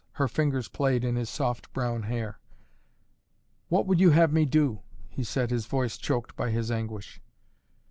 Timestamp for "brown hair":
1.73-2.39